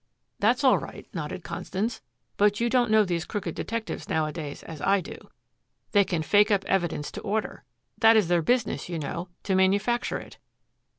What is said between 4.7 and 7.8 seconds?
I do. They can fake up evidence to order.